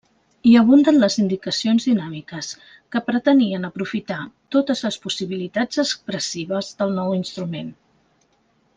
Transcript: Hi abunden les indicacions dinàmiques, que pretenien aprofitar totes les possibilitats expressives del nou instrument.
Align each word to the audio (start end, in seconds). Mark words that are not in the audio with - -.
Hi 0.51 0.51
abunden 0.59 0.95
les 1.01 1.17
indicacions 1.23 1.85
dinàmiques, 1.89 2.49
que 2.95 3.03
pretenien 3.11 3.69
aprofitar 3.69 4.19
totes 4.57 4.83
les 4.89 4.99
possibilitats 5.07 5.85
expressives 5.87 6.75
del 6.83 6.99
nou 7.01 7.17
instrument. 7.23 7.75